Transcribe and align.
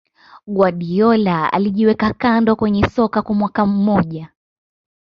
Guardiola 0.47 1.53
alijiweka 1.53 2.13
kando 2.13 2.55
kwenye 2.55 2.89
soka 2.89 3.21
kwa 3.21 3.35
mwaka 3.35 3.65
mmoja 3.65 4.29